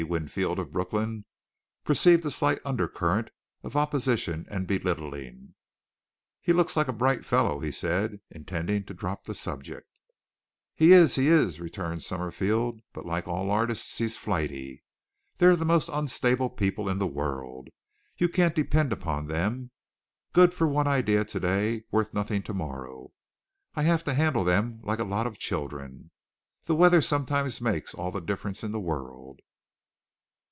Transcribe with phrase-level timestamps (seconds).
[0.09, 1.25] Winfield, of Brooklyn)
[1.83, 3.29] perceived a slight undercurrent
[3.61, 5.53] of opposition and belittling.
[6.41, 9.85] "He looks like a bright fellow," he said, intending to drop the subject.
[10.73, 14.81] "He is, he is," returned Summerfield; "but like all artists, he's flighty.
[15.37, 17.67] They're the most unstable people in the world.
[18.17, 19.69] You can't depend upon them.
[20.33, 23.11] Good for one idea today worth nothing tomorrow
[23.75, 26.09] I have to handle them like a lot of children.
[26.63, 29.41] The weather sometimes makes all the difference in the world."